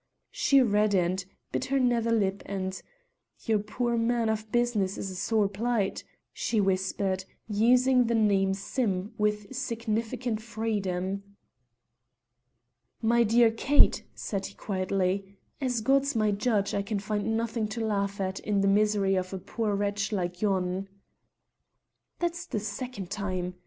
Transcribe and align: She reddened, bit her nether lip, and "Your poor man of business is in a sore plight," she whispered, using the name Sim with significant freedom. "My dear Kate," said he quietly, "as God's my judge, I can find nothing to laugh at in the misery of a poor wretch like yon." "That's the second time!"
She 0.31 0.63
reddened, 0.63 1.25
bit 1.51 1.65
her 1.65 1.79
nether 1.79 2.11
lip, 2.11 2.41
and 2.47 2.81
"Your 3.43 3.59
poor 3.59 3.97
man 3.97 4.29
of 4.29 4.51
business 4.51 4.97
is 4.97 5.11
in 5.11 5.13
a 5.13 5.15
sore 5.15 5.47
plight," 5.47 6.03
she 6.33 6.59
whispered, 6.59 7.23
using 7.47 8.05
the 8.05 8.15
name 8.15 8.55
Sim 8.55 9.13
with 9.19 9.55
significant 9.55 10.41
freedom. 10.41 11.21
"My 12.99 13.21
dear 13.23 13.51
Kate," 13.51 14.03
said 14.15 14.47
he 14.47 14.55
quietly, 14.55 15.37
"as 15.61 15.81
God's 15.81 16.15
my 16.15 16.31
judge, 16.31 16.73
I 16.73 16.81
can 16.81 16.97
find 16.97 17.37
nothing 17.37 17.67
to 17.67 17.85
laugh 17.85 18.19
at 18.19 18.39
in 18.39 18.61
the 18.61 18.67
misery 18.67 19.13
of 19.13 19.31
a 19.33 19.37
poor 19.37 19.75
wretch 19.75 20.11
like 20.11 20.41
yon." 20.41 20.87
"That's 22.17 22.47
the 22.47 22.59
second 22.59 23.11
time!" 23.11 23.53